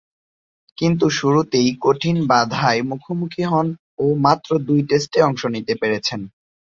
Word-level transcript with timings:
কিন্তু 0.77 1.05
শুরুতেই 1.09 1.69
কঠিন 1.81 2.17
বাঁধার 2.27 2.77
মুখোমুখি 2.89 3.43
হন 3.43 3.67
ও 3.99 4.05
মাত্র 4.25 4.49
দুই 4.67 4.81
টেস্টে 4.89 5.19
অংশ 5.21 5.41
নিতে 5.55 5.73
পেরেছেন। 5.81 6.21